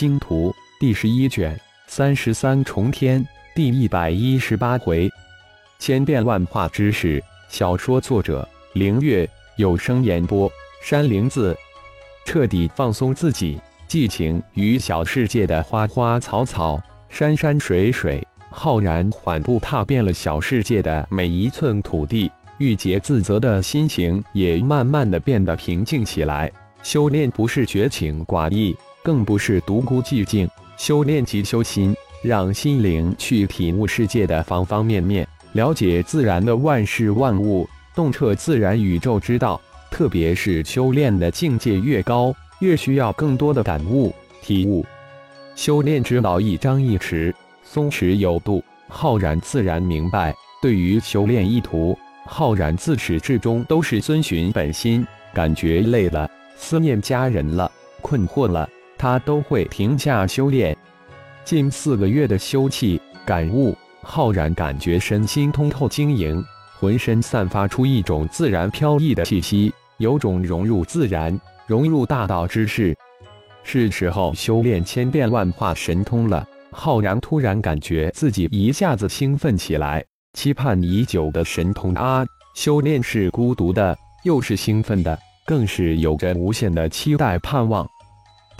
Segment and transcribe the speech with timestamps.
[0.00, 0.50] 星图》
[0.80, 3.22] 第十一卷三十三重天
[3.54, 5.12] 第一百一十八回，
[5.78, 7.22] 千变万化之事。
[7.50, 10.50] 小说作者：凌月，有声演播：
[10.82, 11.54] 山灵子。
[12.24, 22.32] 彻底放松自己，寄情于小世界的花花草草、山山水水，浩然缓步踏遍了小世界的每一寸土地。
[22.56, 26.50] 郁结自责的心情也慢慢的变得平静起来。
[26.82, 30.48] 修炼不是绝情寡义，更不是独孤寂静。
[30.76, 39.60] 修炼即修心，让心灵去体悟世界的方方面面，了解自然的万事万物，洞彻自然宇宙之道。
[39.90, 44.86] 特别是修炼的境界越高，越需要更多的感悟体悟。
[45.56, 48.62] 修炼之道一张一弛，松弛有度。
[48.88, 51.98] 浩然自然明白，对于修炼意图。
[52.24, 55.04] 浩然自始至终都是遵循本心，
[55.34, 58.68] 感觉累了、思念家人了、困惑了，
[59.00, 60.76] 他都会停下修炼。
[61.42, 66.44] 近四个月的修气感悟，浩然感觉身心通透晶莹，
[66.78, 72.94] 浑身散发出一种自然飘逸的气息，有种融入自然、融入大道之势。
[73.62, 76.46] 是时候修炼千变万化神通了。
[76.70, 80.04] 浩然突然感觉自己一下子兴奋起来。
[80.34, 82.22] 期盼已久的神通啊！
[82.54, 87.88] 修炼是孤独的，又是兴奋的，更是有着无限的期待盼望。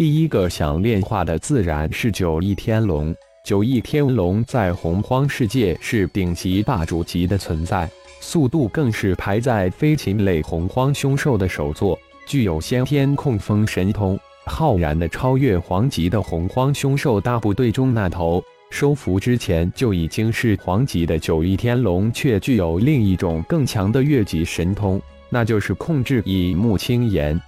[0.00, 3.14] 第一个想炼化的自然是九翼天龙。
[3.44, 7.86] 九翼天龙在洪荒世界是顶级霸主级的存在，
[8.18, 14.18] 速度更是排在飞禽类洪荒凶兽的首座，具有先天控风神通。
[14.46, 18.42] 浩然的超越黄级的洪荒凶兽大部队中那头。
[18.70, 27.38] 收服之前就已经是皇级的九翼天龙，却具有另一种更强的越级神通，那就是控制以木青炎。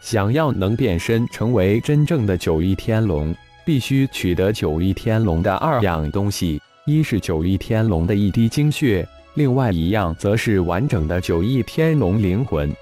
[0.00, 3.34] 想要能变身成为真正的九翼天龙，
[3.64, 12.74] 必须取得九翼天龙的二样东西：一是九翼天龙的一滴精血，另外一样则是完整的九翼天龙灵魂。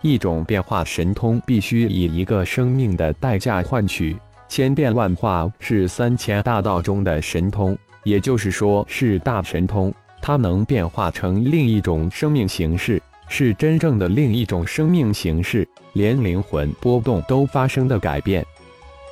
[0.00, 4.16] 一种变化神通必须以一个生命的代价换取。
[4.46, 9.92] 千变万化是三千大道中的神通，也就是说是大神通。
[10.20, 18.44] 它能变化成另一种生命形式，是真正的另一种生命形式，连灵魂波动都发生的改变。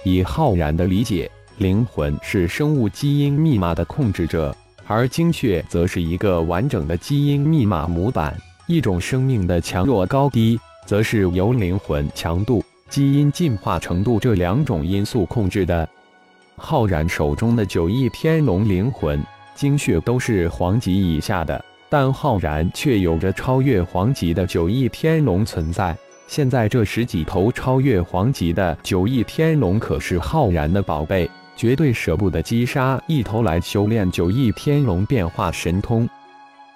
[0.04, 4.54] 以浩然的理解，灵魂是生物基因密码的控制者，
[4.86, 8.36] 而精血则是一个完整的基因密码模板。
[8.66, 12.64] 一种生命的强弱高低，则是由灵魂强度。
[12.88, 15.88] 基因进化程度这两种因素控制的，
[16.56, 19.22] 浩然手中的九翼天龙灵魂
[19.54, 25.94] 精血都是黄级以下的，但浩然却有着超越黄级的九翼天龙存在。
[26.26, 36.08] 现在这十几头超越黄级的九翼天龙可是浩然的宝贝，绝对舍不得击杀一头来修炼九翼天龙变化神通。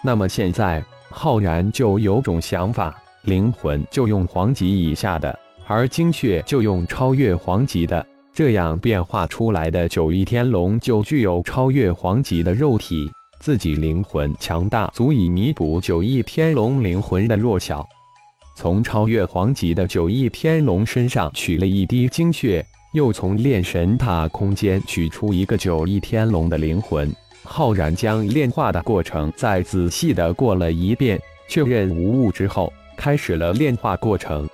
[0.02, 5.34] 那么现在浩然就有种想法，灵魂就用黄级以下的。
[5.66, 13.10] 而精血就用超越黄级的，这样变化出来的九翼天龙就具有超越黄级的肉体，
[13.40, 17.86] 自己灵魂强大，足以弥补九翼天龙灵魂的弱小。
[18.56, 22.64] 从超越黄级的九翼天龙身上取了一滴精血，
[22.94, 27.14] 又从炼神塔空间取出一个九翼天龙的灵魂，
[27.44, 34.48] 浩然将炼化的过程再仔细的过了一遍，确认无误之后，开始了炼化过程。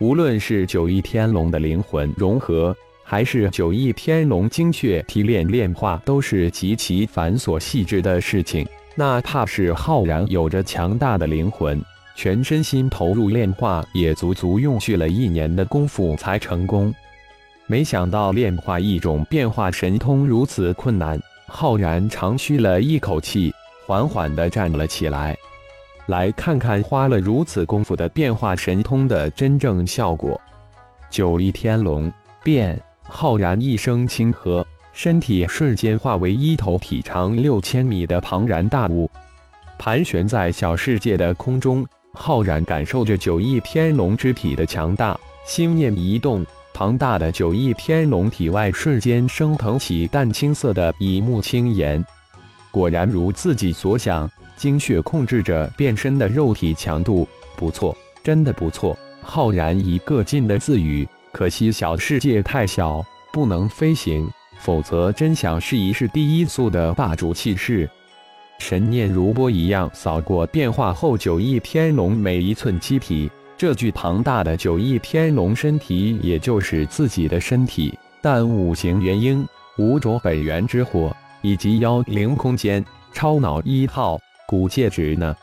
[0.00, 2.76] 无论是九翼天龙的灵魂融合，
[3.10, 8.68] 还是九翼天龙精血提炼炼化，都是极其繁琐细致的事情。
[8.94, 11.82] 哪怕是浩然有着强大的灵魂，
[12.14, 16.94] 全身心投入炼化，也足足用去了一年的功夫才成功。
[17.66, 23.50] 没想到炼化一种变化神通如此困难，浩然长吁了一口气，
[23.86, 25.34] 缓缓地站了起来。
[26.08, 30.38] 来看看花了如此功夫的变化神通的真正效果。
[31.08, 32.12] 九翼天龙
[32.44, 39.10] 变，浩然一声轻喝，身体瞬间化为一头体长六千米的庞然大物，
[39.78, 41.84] 盘旋在小世界的空中。
[42.12, 46.44] 浩然感受着九翼天龙之体的强大，心念一动，
[46.74, 52.04] 庞大的九翼天龙体外瞬间升腾起淡青色的以目青炎。
[52.70, 54.30] 果然如自己所想。
[54.58, 58.98] 精血控制着变身的肉体强度，不错，真的不错。
[59.22, 61.06] 浩然一个劲的自语。
[61.32, 64.28] 可惜小世界太小，不能飞行，
[64.58, 67.88] 否则真想试一试第一速的霸主气势。
[68.58, 79.46] 神念如波一样扫过变化后九翼天龙每一寸机体，这具庞大的九翼天龙身体，也就是自己的身体，但五行元婴、
[79.76, 85.36] 五种本源之火以及妖灵空间、超脑一号、古戒指呢？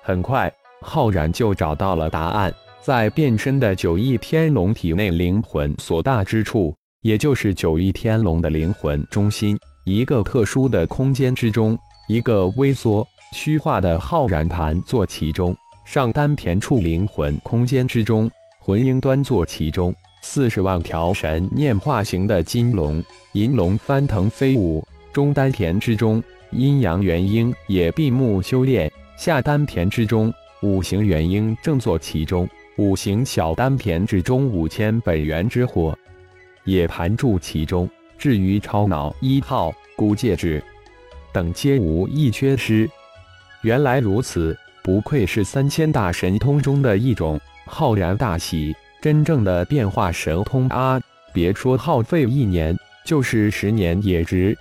[0.00, 11.78] 很快，浩然就找到了答案，在变身的九翼天龙体内灵魂所大之处，也就是九翼天龙的灵魂中心，一个特殊的空间之中，
[12.08, 13.02] 一个微缩
[13.32, 19.94] 虚化的浩然盘坐其中，上丹田处灵魂空间之中，魂婴端坐其中。
[20.20, 23.02] 四十万条神念化形的金龙、
[23.32, 32.46] 银龙翻腾飞舞，中丹田之中，阴阳元婴也闭目修炼；下丹田之中，五行元婴正坐其中；
[32.76, 35.96] 五行小丹田之中，五千本源之火
[36.64, 37.88] 也盘住其中。
[38.18, 40.62] 至于超脑一号、古戒指
[41.32, 42.88] 等，皆无一缺失。
[43.62, 48.74] 原来如此，不愧是三千大神通中的一种，浩然大喜。
[49.00, 51.00] 真正的变化神通啊！
[51.32, 52.74] 别说耗费一年，
[53.04, 54.56] 就是十年也值。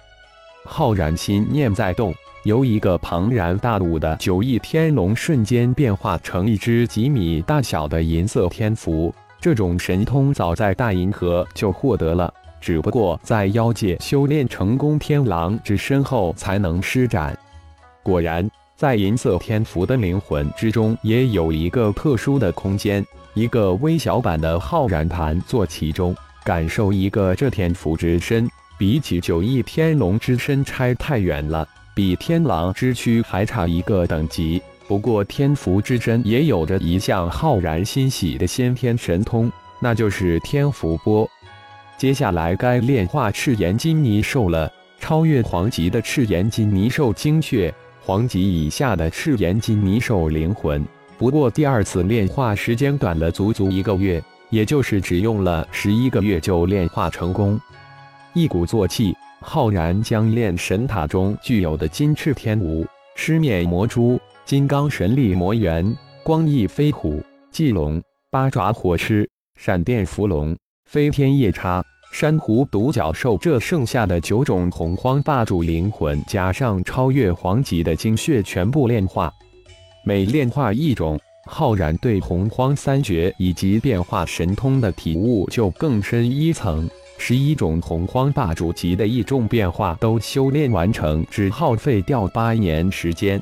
[0.66, 2.14] 浩然心念在动，
[2.44, 9.14] 由一个庞然大物的九翼天龙瞬间变化成一只几米大小的银色天符。
[9.40, 17.38] 这种神通早在大银河就获得了，只不过在妖界修炼成功天狼之身后才能施展。
[18.02, 23.06] 果然，在银色天符的灵魂之中，也有一个特殊的空间。
[23.34, 26.14] 一个微小版的浩然盘坐其中，
[26.44, 34.62] 感受一个这天符之身，比起九翼天龙之身差太远了，比天狼之躯还差一个等级。
[34.88, 41.30] 不过天符之身也有着一项浩然欣喜的先天神通，那就是天符波。
[41.98, 50.86] 接下来该炼化赤炎金泥兽了，超越黄级的赤炎金泥兽精血，黄级以下的赤炎金泥兽灵魂。
[51.18, 57.58] 不过第二次炼化时间短了足足一个月，也就是只用了十一个月就炼化成功。
[58.34, 62.86] 一鼓作气，浩然将炼神塔中具有的金翅天舞、
[63.16, 68.02] 狮面魔蛛、金刚神力魔猿、光翼飞虎、巨龙、
[68.32, 69.30] 八爪火狮、
[69.60, 70.58] 闪电伏龙、
[70.90, 79.32] 飞天夜叉、珊瑚独角兽这剩下的九种洪荒霸主灵魂，加上超越黄级的精血，全部炼化。
[80.06, 86.90] 每炼化一种，浩然对洪荒三绝以及变化神通的体悟就更深一层。
[87.26, 93.42] 十一种洪荒霸主级的异种变化都修炼完成，只耗费掉八年时间。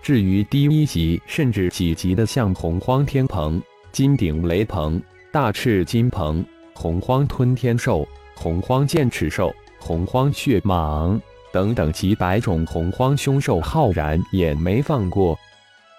[0.00, 3.60] 至于低一级甚至几级的，像洪荒天蓬、
[3.90, 5.02] 金顶雷鹏、
[5.32, 11.20] 大翅金鹏、洪荒吞天兽、洪荒剑齿兽、洪荒血蟒
[11.52, 15.36] 等等几百种洪荒凶兽，浩然也没放过。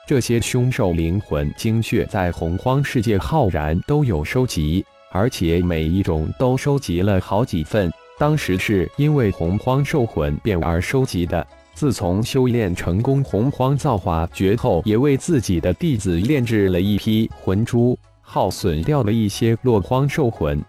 [0.07, 7.91] 这些凶兽灵魂精血在洪荒世界浩然都有收集，而且每一种都收集了好几份。
[8.17, 11.45] 当时是因为洪荒兽魂变而收集的。
[11.73, 20.63] 自从修炼成功洪荒造化诀后，也为自己的弟子炼制了一批魂珠，耗损掉了一些落荒兽魂。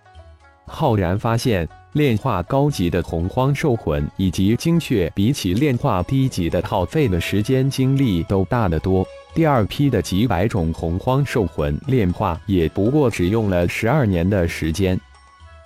[0.66, 9.06] 浩然发现，炼化高级的洪荒兽魂以及精血，比起炼化低级的耗费的时间精力都大得多。
[9.34, 14.98] 第二批的几百种洪荒兽魂炼化，也不过只用了十二年的时间。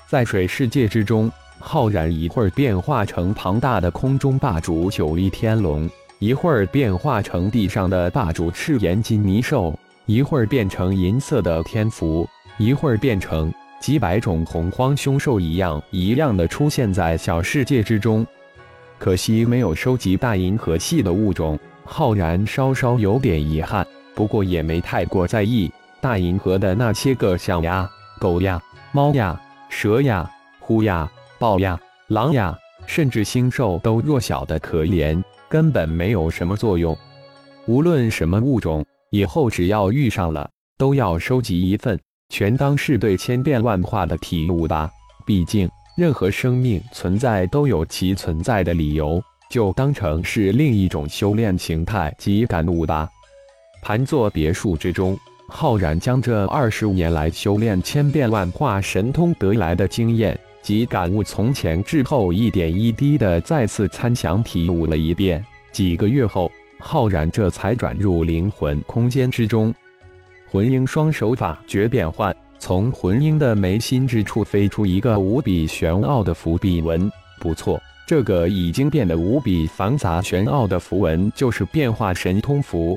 [0.07, 5.91] 在水世界之中，浩然一会儿变化成庞大的空中霸主九翼天龙，
[6.21, 18.25] 一会儿变化成地上的霸主赤炎金泥兽，一会儿变成银色的天符，一会儿变成几百种洪荒凶兽一样一样的出现在小世界之中。
[18.97, 21.59] 可惜没有收集大银河系的物种。
[21.87, 25.73] 浩然稍稍有点遗憾，不过也没太过在意。
[26.01, 27.89] 大银河的那些个象呀、
[28.21, 28.61] 狗呀、
[28.93, 29.41] 猫呀、
[29.71, 31.79] 蛇呀、虎呀、豹呀、
[32.09, 36.97] 狼呀，甚至星兽都弱小的可怜，根本没有什么作用。
[37.67, 44.91] 无论什么物种，以后只要遇上了，都要收集一份，全当是对千变万化的体悟吧。
[45.25, 49.21] 毕竟，任何生命存在都有其存在的理由。
[49.49, 53.09] 就当成是另一种修炼形态及感悟吧。
[53.83, 55.17] 盘坐别墅之中，
[55.49, 65.45] 浩然将这二十五年来修炼千变万化神通得来的经验及感悟，从前至后一点一滴的再次参详体悟了一遍。
[65.71, 66.51] 几个月后，
[66.81, 69.73] 浩然这才转入灵魂空间之中。
[70.51, 77.09] 魂婴双手法诀变换，从魂婴的眉心之处飞出一个无比玄奥的伏笔纹。
[77.41, 77.81] 不错。
[78.07, 82.97] 这个已经变得无比繁杂玄奥的符文，就是变化神通符。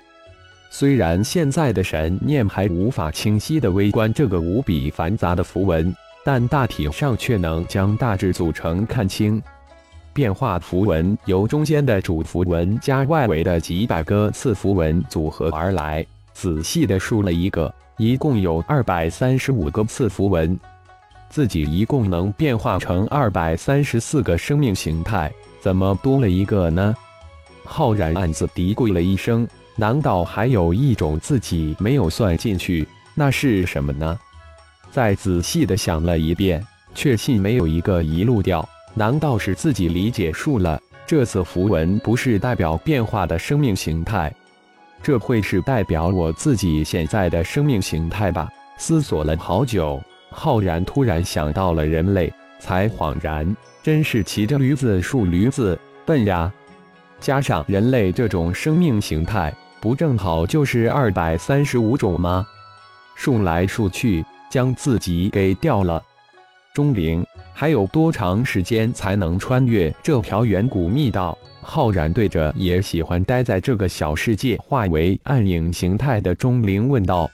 [0.70, 5.92] 虽然现在的神念还无法清晰的微观这个无比繁杂的符文，
[6.24, 9.42] 但大体上却能将大致组成看清。
[10.14, 16.06] 变化符文由中间的主符文加外围的几百个次符文组合而来。
[16.34, 20.58] 仔细的数了一个，一共有二百三十五个次符文。
[21.30, 25.32] 自己一共能变化成二百三十四个生命形态，
[25.62, 26.96] 怎么多了一个呢？
[27.64, 32.88] 浩然暗自嘀咕了一声：难道还有一种自己没有算进去？
[33.14, 34.20] 那是什么呢？
[34.92, 38.68] 再仔细的想了一遍，确信没有一个遗漏掉。
[38.96, 40.82] 难道是自己理解数了？
[41.06, 44.34] 这次符文不是代表变化的生命形态，
[45.04, 48.50] 这会是代表我自己现在的生命形态吧？
[48.78, 56.52] 思索了好久，浩然突然想到了人类，才恍然，真是骑着驴子数驴子，笨呀！
[57.20, 62.46] 加上人类这种生命形态，不正好就是二百三十五种吗？
[63.16, 66.02] 数来数去，将自己给掉了。
[66.74, 71.38] 钟灵，还有多长时间才能穿越这条远古密道？
[71.62, 77.30] 浩然对着也喜欢待在这个小世界化为暗影形态的钟灵问道：“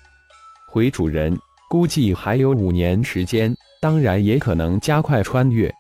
[0.67, 1.37] 回主人，
[1.69, 5.73] 估计还有五年时间，当然也可能加快穿越。”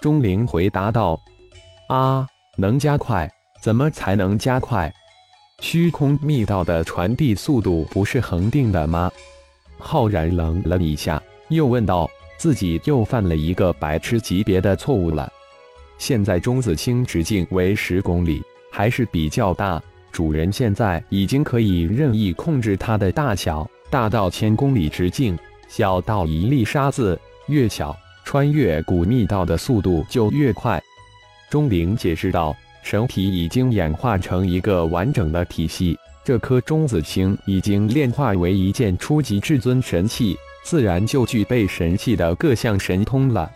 [0.00, 1.18] 钟灵回答道
[1.88, 2.26] ：“啊，
[2.56, 3.30] 能加快？
[3.62, 4.92] 怎么才能加快？
[5.60, 9.10] 虚空密道的传递速度不是恒定的吗？”
[9.78, 12.10] 浩然愣了一下，又问道。
[12.36, 15.32] 自己又犯了一个白痴级别的错误了。
[15.98, 19.80] 现在钟子清直径为十公里，还是比较大。
[20.10, 27.16] 主人现在已经可以任意控制它的大小，大到千公里直径，小到一粒沙子。
[27.46, 30.82] 越小，穿越古密道的速度就越快。
[31.48, 43.48] 钟灵解释道：“神体已经演化成一个完整的体系，这颗中子星已经炼化为一件初级至尊神器。”自然就具备神器的各项神通了。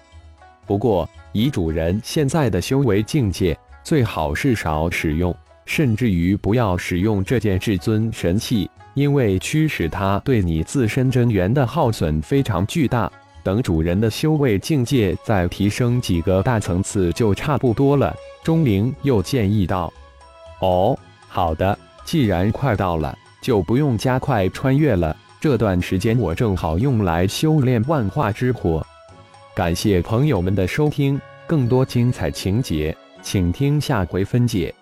[0.69, 13.11] 不过，以主人现在的修为境界，最好是少使用，甚至于不要使用这件至尊神器，因为驱使它对你自身真元的耗损非常巨大。
[13.45, 18.15] 等主人的修为境界再提升几个大层次，就差不多了。
[18.43, 19.91] 钟灵又建议道
[20.61, 28.85] ：“哦，好的，既然快到了，就不用加快穿越了。”这段时间我正好用来修炼万化之火。
[29.55, 34.75] 感谢朋友们的收听，更多精彩情节，请听下回分解。